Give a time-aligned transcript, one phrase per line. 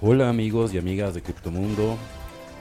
[0.00, 1.98] Hola amigos y amigas de Criptomundo.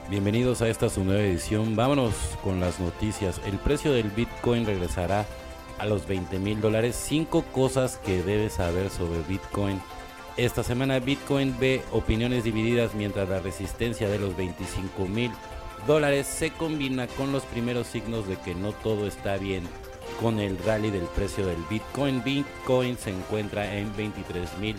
[0.10, 1.76] Bienvenidos a esta su nueva edición.
[1.76, 3.40] Vámonos con las noticias.
[3.46, 5.24] El precio del Bitcoin regresará
[5.78, 6.96] a los 20 mil dólares.
[6.96, 9.80] Cinco cosas que debes saber sobre Bitcoin.
[10.36, 15.32] Esta semana Bitcoin ve opiniones divididas mientras la resistencia de los 25 mil
[15.86, 19.62] dólares se combina con los primeros signos de que no todo está bien
[20.20, 22.24] con el rally del precio del Bitcoin.
[22.24, 24.76] Bitcoin se encuentra en 23 mil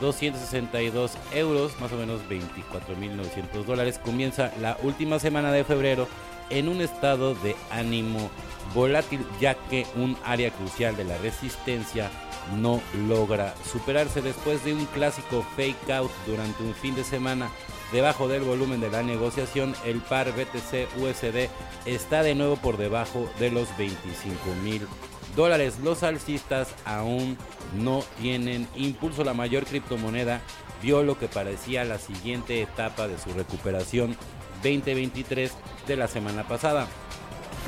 [0.00, 4.00] 262 euros, más o menos 24.900 dólares.
[4.02, 6.08] Comienza la última semana de febrero
[6.50, 8.30] en un estado de ánimo
[8.74, 12.10] volátil ya que un área crucial de la resistencia
[12.56, 17.50] no logra superarse después de un clásico fake out durante un fin de semana
[17.92, 21.48] debajo del volumen de la negociación el par BTC USD
[21.84, 24.86] está de nuevo por debajo de los 25 mil
[25.36, 27.36] dólares los alcistas aún
[27.74, 30.40] no tienen impulso la mayor criptomoneda
[30.82, 34.16] vio lo que parecía la siguiente etapa de su recuperación
[34.62, 35.52] 2023
[35.86, 36.86] de la semana pasada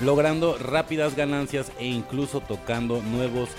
[0.03, 3.51] logrando rápidas ganancias e incluso tocando nuevos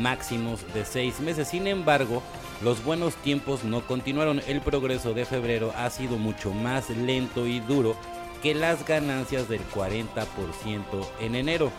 [0.00, 1.48] máximos de seis meses.
[1.48, 2.22] Sin embargo,
[2.62, 4.40] los buenos tiempos no continuaron.
[4.46, 7.96] El progreso de febrero ha sido mucho más lento y duro
[8.42, 10.26] que las ganancias del 40%
[11.20, 11.72] en enero.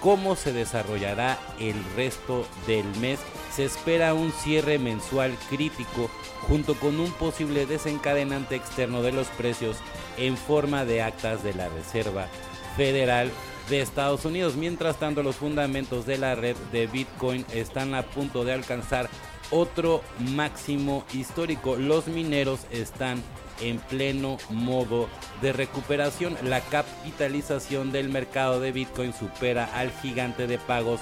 [0.00, 3.18] ¿Cómo se desarrollará el resto del mes?
[3.52, 6.08] Se espera un cierre mensual crítico
[6.46, 9.76] junto con un posible desencadenante externo de los precios
[10.16, 12.28] en forma de actas de la Reserva
[12.76, 13.30] Federal
[13.68, 14.54] de Estados Unidos.
[14.54, 19.07] Mientras tanto, los fundamentos de la red de Bitcoin están a punto de alcanzar
[19.50, 20.02] otro
[20.34, 21.76] máximo histórico.
[21.76, 23.22] Los mineros están
[23.60, 25.08] en pleno modo
[25.42, 26.36] de recuperación.
[26.44, 31.00] La capitalización del mercado de Bitcoin supera al gigante de pagos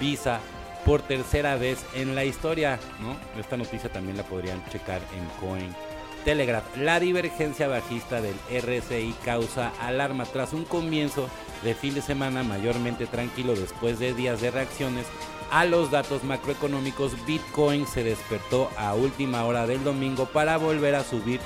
[0.00, 0.40] Visa
[0.84, 2.78] por tercera vez en la historia.
[3.38, 5.87] Esta noticia también la podrían checar en Coin
[6.24, 6.76] Telegraph.
[6.76, 11.28] La divergencia bajista del RSI causa alarma tras un comienzo
[11.62, 15.06] de fin de semana mayormente tranquilo después de días de reacciones
[15.50, 17.12] a los datos macroeconómicos.
[17.26, 21.40] Bitcoin se despertó a última hora del domingo para volver a subir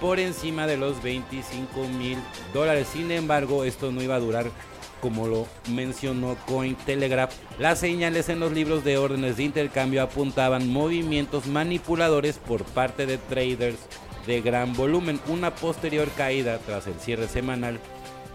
[0.00, 2.18] por encima de los 25 mil
[2.52, 2.88] dólares.
[2.92, 4.46] Sin embargo, esto no iba a durar
[5.02, 11.48] como lo mencionó Cointelegraph, las señales en los libros de órdenes de intercambio apuntaban movimientos
[11.48, 13.80] manipuladores por parte de traders
[14.26, 15.20] de gran volumen.
[15.28, 17.80] Una posterior caída tras el cierre semanal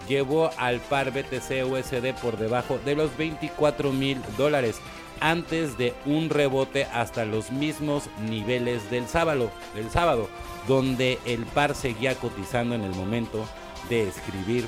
[0.08, 4.80] llevó al par BTC USD por debajo de los 24 mil dólares
[5.20, 10.30] antes de un rebote hasta los mismos niveles del sábado, del sábado,
[10.68, 13.46] donde el par seguía cotizando en el momento
[13.90, 14.68] de escribir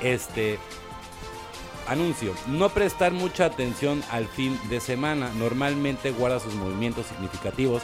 [0.00, 0.58] este
[1.88, 2.34] anuncio.
[2.46, 7.82] No prestar mucha atención al fin de semana, normalmente guarda sus movimientos significativos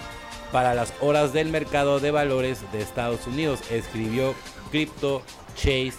[0.52, 4.34] para las horas del mercado de valores de Estados Unidos, escribió
[4.70, 5.22] Crypto
[5.54, 5.94] Chase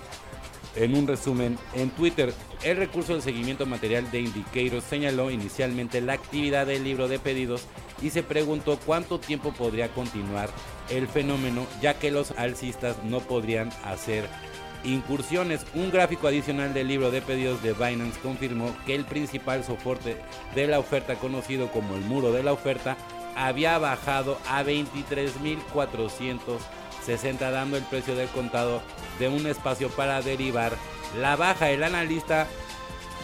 [0.76, 2.34] en un resumen en Twitter.
[2.64, 7.66] El recurso de seguimiento material de Indicators señaló inicialmente la actividad del libro de pedidos
[8.02, 10.50] y se preguntó cuánto tiempo podría continuar
[10.90, 14.28] el fenómeno, ya que los alcistas no podrían hacer
[14.84, 15.66] incursiones.
[15.74, 20.18] Un gráfico adicional del libro de pedidos de Binance confirmó que el principal soporte
[20.56, 22.98] de la oferta, conocido como el muro de la oferta,
[23.36, 28.82] había bajado a 23.460 dando el precio del contado
[29.20, 30.78] de un espacio para derivar
[31.20, 31.70] la baja.
[31.70, 32.48] El analista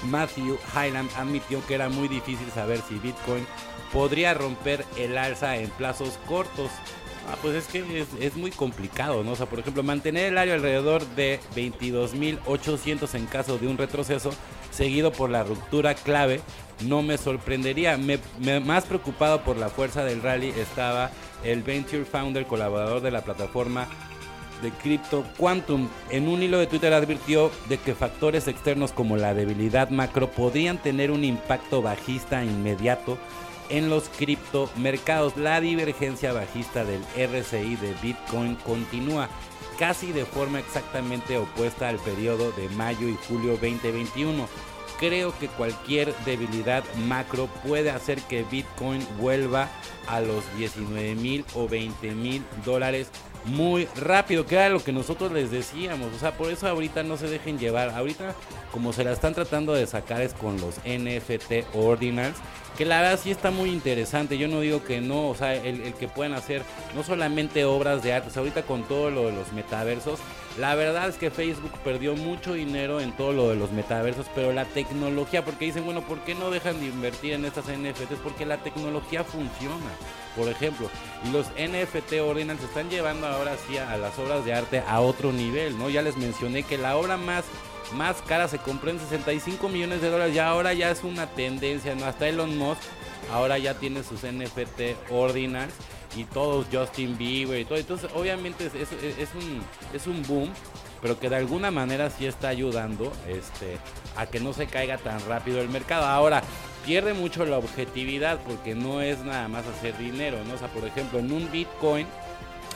[0.04, 3.46] Matthew Highland admitió que era muy difícil saber si Bitcoin
[3.92, 6.70] podría romper el alza en plazos cortos.
[7.30, 9.32] Ah, pues es que es, muy complicado, ¿no?
[9.32, 14.32] O sea, por ejemplo, mantener el área alrededor de 22.800 en caso de un retroceso,
[14.78, 16.40] seguido por la ruptura clave
[16.86, 17.98] no me sorprendería.
[17.98, 18.20] Me,
[18.60, 21.10] más preocupado por la fuerza del rally estaba
[21.44, 23.88] el Venture Founder, colaborador de la plataforma
[24.62, 25.88] de Crypto Quantum.
[26.12, 30.78] En un hilo de Twitter advirtió de que factores externos como la debilidad macro podrían
[30.78, 33.18] tener un impacto bajista inmediato
[33.70, 35.38] en los criptomercados.
[35.38, 39.30] La divergencia bajista del RSI de Bitcoin continúa
[39.78, 44.48] casi de forma exactamente opuesta al periodo de mayo y julio 2021
[45.00, 49.70] creo que cualquier debilidad macro puede hacer que Bitcoin vuelva
[50.08, 53.10] a los 19 mil o 20 mil dólares
[53.48, 56.14] muy rápido, que era lo que nosotros les decíamos.
[56.14, 57.90] O sea, por eso ahorita no se dejen llevar.
[57.90, 58.36] Ahorita,
[58.72, 62.38] como se la están tratando de sacar, es con los NFT Ordinals.
[62.78, 64.38] Que la verdad sí está muy interesante.
[64.38, 66.62] Yo no digo que no, o sea, el, que puedan hacer
[66.96, 70.20] no solamente obras de arte, ahorita con todo lo de los metaversos.
[70.60, 74.54] La verdad es que Facebook perdió mucho dinero en todo lo de los metaversos, pero
[74.54, 78.20] la tecnología, porque dicen, bueno, ¿por qué no dejan de invertir en estas NFTs?
[78.24, 79.92] Porque la tecnología funciona
[80.38, 80.90] por ejemplo.
[81.26, 85.34] Y los NFT Ordinals están llevando ahora sí a, las obras de arte a otro
[85.34, 85.90] nivel, ¿no?
[85.90, 87.44] Ya les mencioné que la obra más
[87.94, 91.96] más cara se compró en 65 millones de dólares, ya ahora ya es una tendencia,
[91.96, 92.06] ¿no?
[92.06, 92.82] Hasta Elon Musk
[93.32, 95.74] ahora ya tiene sus NFT Ordinals
[96.16, 97.78] y todos Justin Bieber y todo.
[97.78, 99.64] Entonces, obviamente es, es, un,
[99.94, 100.50] es un boom,
[101.02, 103.78] pero que de alguna manera sí está ayudando este,
[104.16, 106.06] a que no se caiga tan rápido el mercado.
[106.06, 106.42] Ahora,
[106.88, 110.58] pierde mucho la objetividad porque no es nada más hacer dinero, ¿no?
[110.58, 112.08] Sea, por ejemplo, en un Bitcoin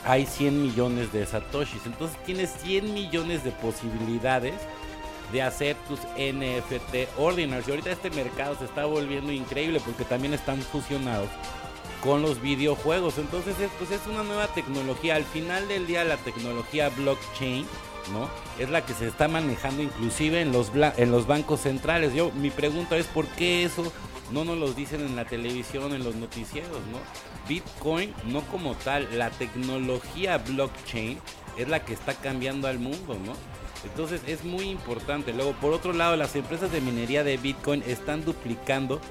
[0.03, 4.55] hay 100 millones de satoshis, entonces tienes 100 millones de posibilidades
[5.31, 7.65] de hacer tus NFT ordinals.
[7.67, 11.29] Y ahorita este mercado se está volviendo increíble porque también están fusionados
[12.03, 13.17] con los videojuegos.
[13.17, 15.15] Entonces, pues es una nueva tecnología.
[15.15, 17.65] Al final del día, la tecnología blockchain,
[18.59, 22.13] Es la que se está manejando inclusive en los, en los bancos centrales.
[22.13, 23.91] Yo, mi pregunta es, ¿por qué eso
[24.31, 26.99] no nos lo dicen en la televisión, en los noticieros, ¿no?
[27.47, 31.19] Bitcoin, no como tal, la tecnología blockchain
[31.57, 33.33] es la que está cambiando al mundo, ¿no?
[33.83, 35.33] Entonces es muy importante.
[35.33, 39.01] Luego, por otro lado, las empresas de minería de Bitcoin están duplicando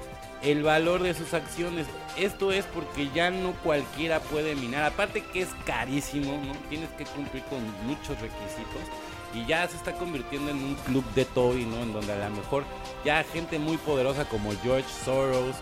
[0.43, 1.87] el valor de sus acciones.
[2.17, 4.83] Esto es porque ya no cualquiera puede minar.
[4.83, 6.53] Aparte que es carísimo, ¿no?
[6.69, 8.81] Tienes que cumplir con muchos requisitos.
[9.33, 11.77] Y ya se está convirtiendo en un club de Toby, ¿no?
[11.83, 12.65] En donde a lo mejor
[13.05, 15.55] ya gente muy poderosa como George Soros,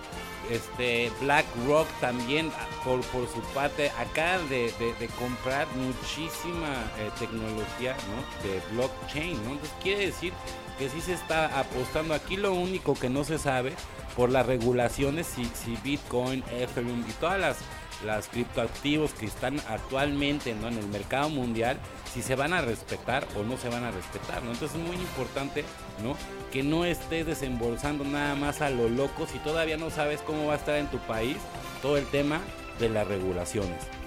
[0.49, 2.51] este BlackRock también
[2.83, 4.71] por, por su parte acaba de,
[5.19, 8.49] comprar muchísima eh, tecnología ¿no?
[8.49, 9.51] de blockchain ¿no?
[9.51, 10.33] entonces quiere decir
[10.77, 13.73] que sí se está apostando aquí lo único que no se sabe
[14.19, 17.57] por las regulaciones si, si Bitcoin, Ethereum y todas las,
[18.05, 20.67] las criptoactivos que están actualmente ¿no?
[20.67, 21.77] en el mercado mundial,
[22.13, 24.43] si se van a respetar o no se van a respetar.
[24.43, 24.51] ¿no?
[24.51, 25.63] Entonces es muy importante
[26.03, 26.17] ¿no?
[26.51, 30.55] que no estés desembolsando nada más a lo loco si todavía no sabes cómo va
[30.55, 31.37] a estar en tu país
[31.81, 32.41] todo el tema
[32.77, 33.98] de las regulaciones.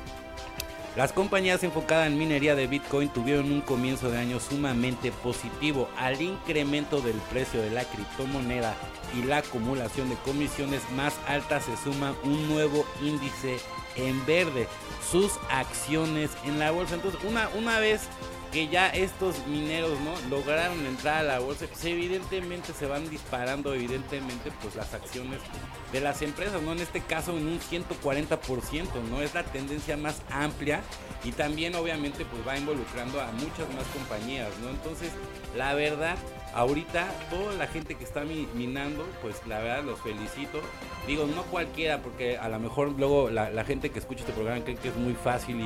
[0.95, 5.89] Las compañías enfocadas en minería de Bitcoin tuvieron un comienzo de año sumamente positivo.
[5.97, 8.75] Al incremento del precio de la criptomoneda
[9.19, 13.59] y la acumulación de comisiones más altas se suma un nuevo índice
[13.97, 14.69] en verde,
[15.11, 16.97] sus acciones en la bolsa.
[16.97, 18.03] Entonces, una, una vez
[18.53, 23.73] que ya estos mineros no lograron entrar a la bolsa, pues evidentemente se van disparando,
[23.75, 25.41] evidentemente, pues las acciones
[25.91, 26.73] de las empresas, ¿no?
[26.73, 29.23] En este caso en un 140%, ¿no?
[29.23, 30.83] Es la tendencia más amplia
[31.25, 34.69] y también obviamente pues va involucrando a muchas más compañías, ¿no?
[34.69, 35.11] Entonces,
[35.57, 36.17] la verdad
[36.55, 38.23] ahorita toda la gente que está
[38.55, 40.61] minando, pues la verdad los felicito.
[41.07, 44.77] Digo, no cualquiera, porque a lo mejor luego la, gente que escucha este programa cree
[44.77, 45.61] que es muy fácil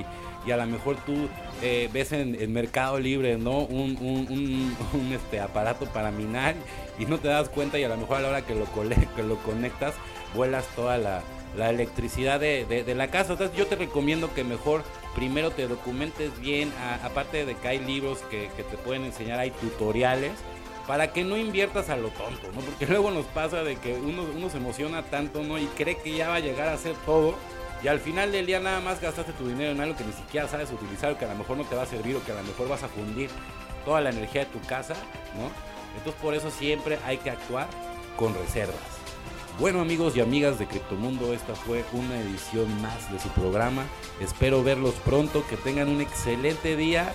[0.46, 1.28] y, a lo mejor tú
[1.60, 3.58] eh, ves en el Mercado Libre, ¿no?
[3.66, 4.76] Un,
[5.12, 6.54] este, aparato para minar
[6.98, 8.66] y no te das cuenta y a lo mejor a la hora que lo,
[9.44, 9.94] conectas
[10.34, 11.22] vuelas toda la,
[11.58, 13.32] electricidad de, la casa.
[13.32, 14.84] Entonces yo te recomiendo que mejor
[15.14, 16.70] primero te documentes bien,
[17.02, 20.32] aparte de que hay libros que te pueden enseñar, hay tutoriales
[20.86, 22.60] para que no inviertas a lo tonto, ¿no?
[22.60, 25.58] Porque luego nos pasa de que uno, uno se emociona tanto, ¿no?
[25.58, 27.34] Y cree que ya va a llegar a hacer todo.
[27.82, 30.48] Y al final del día nada más gastaste tu dinero en algo que ni siquiera
[30.48, 32.36] sabes utilizar o que a lo mejor no te va a servir o que a
[32.36, 33.28] lo mejor vas a fundir
[33.84, 34.94] toda la energía de tu casa,
[35.36, 35.50] ¿no?
[35.96, 37.68] Entonces por eso siempre hay que actuar
[38.16, 38.76] con reservas.
[39.58, 43.84] Bueno amigos y amigas de Criptomundo, esta fue una edición más de su programa.
[44.20, 47.14] Espero verlos pronto, que tengan un excelente día.